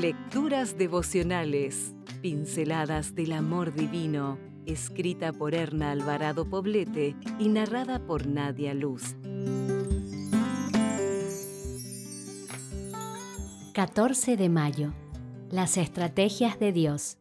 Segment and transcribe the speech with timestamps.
[0.00, 8.72] Lecturas devocionales, pinceladas del amor divino, escrita por Erna Alvarado Poblete y narrada por Nadia
[8.72, 9.14] Luz.
[13.74, 14.94] 14 de mayo.
[15.50, 17.18] Las estrategias de Dios.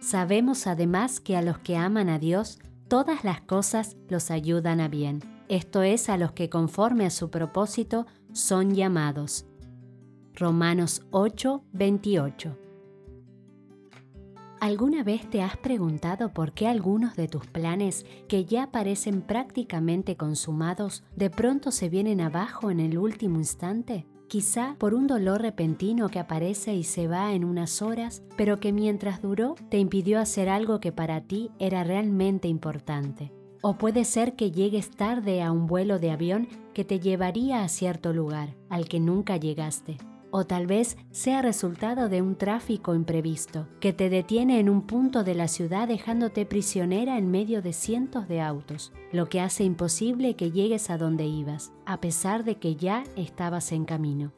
[0.00, 4.88] Sabemos además que a los que aman a Dios, todas las cosas los ayudan a
[4.88, 5.20] bien.
[5.50, 9.44] Esto es a los que conforme a su propósito son llamados.
[10.38, 12.56] Romanos 8, 28.
[14.60, 20.16] ¿Alguna vez te has preguntado por qué algunos de tus planes que ya parecen prácticamente
[20.16, 24.06] consumados de pronto se vienen abajo en el último instante?
[24.28, 28.72] Quizá por un dolor repentino que aparece y se va en unas horas, pero que
[28.72, 33.32] mientras duró te impidió hacer algo que para ti era realmente importante.
[33.60, 37.68] O puede ser que llegues tarde a un vuelo de avión que te llevaría a
[37.68, 39.96] cierto lugar, al que nunca llegaste.
[40.30, 45.24] O tal vez sea resultado de un tráfico imprevisto que te detiene en un punto
[45.24, 50.36] de la ciudad dejándote prisionera en medio de cientos de autos, lo que hace imposible
[50.36, 54.32] que llegues a donde ibas, a pesar de que ya estabas en camino.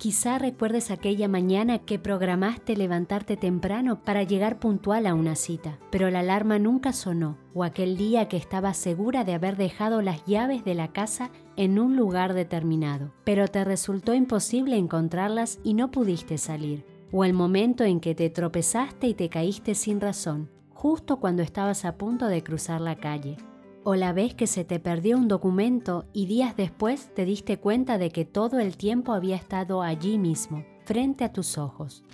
[0.00, 6.08] Quizá recuerdes aquella mañana que programaste levantarte temprano para llegar puntual a una cita, pero
[6.08, 10.64] la alarma nunca sonó, o aquel día que estabas segura de haber dejado las llaves
[10.64, 16.38] de la casa en un lugar determinado, pero te resultó imposible encontrarlas y no pudiste
[16.38, 21.42] salir, o el momento en que te tropezaste y te caíste sin razón, justo cuando
[21.42, 23.36] estabas a punto de cruzar la calle,
[23.84, 27.98] o la vez que se te perdió un documento y días después te diste cuenta
[27.98, 32.04] de que todo el tiempo había estado allí mismo, frente a tus ojos.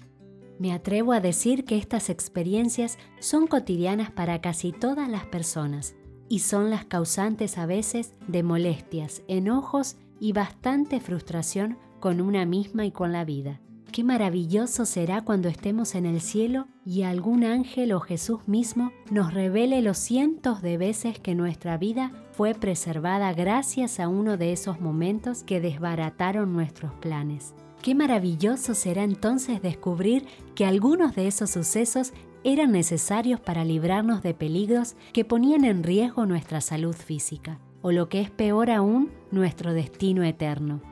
[0.58, 5.94] Me atrevo a decir que estas experiencias son cotidianas para casi todas las personas
[6.28, 12.86] y son las causantes a veces de molestias, enojos y bastante frustración con una misma
[12.86, 13.60] y con la vida.
[13.96, 19.32] Qué maravilloso será cuando estemos en el cielo y algún ángel o Jesús mismo nos
[19.32, 24.82] revele los cientos de veces que nuestra vida fue preservada gracias a uno de esos
[24.82, 27.54] momentos que desbarataron nuestros planes.
[27.80, 32.12] Qué maravilloso será entonces descubrir que algunos de esos sucesos
[32.44, 38.10] eran necesarios para librarnos de peligros que ponían en riesgo nuestra salud física, o lo
[38.10, 40.82] que es peor aún, nuestro destino eterno.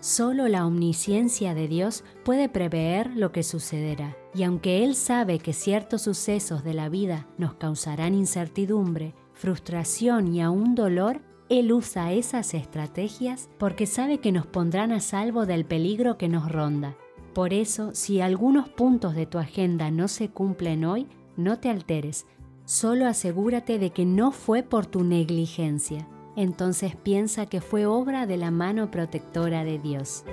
[0.00, 5.52] Solo la omnisciencia de Dios puede prever lo que sucederá, y aunque Él sabe que
[5.52, 12.52] ciertos sucesos de la vida nos causarán incertidumbre, frustración y aún dolor, Él usa esas
[12.54, 16.94] estrategias porque sabe que nos pondrán a salvo del peligro que nos ronda.
[17.32, 22.26] Por eso, si algunos puntos de tu agenda no se cumplen hoy, no te alteres,
[22.64, 28.36] solo asegúrate de que no fue por tu negligencia entonces piensa que fue obra de
[28.36, 30.24] la mano protectora de Dios.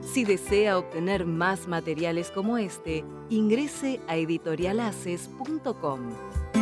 [0.00, 6.53] Si desea obtener más materiales como este, ingrese a editorialaces.com.